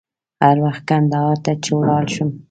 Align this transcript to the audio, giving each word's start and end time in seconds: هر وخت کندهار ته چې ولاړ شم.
هر 0.43 0.57
وخت 0.65 0.83
کندهار 0.89 1.37
ته 1.45 1.51
چې 1.63 1.71
ولاړ 1.77 2.03
شم. 2.15 2.29